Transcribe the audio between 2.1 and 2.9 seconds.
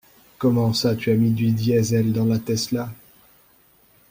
dans la Tesla?!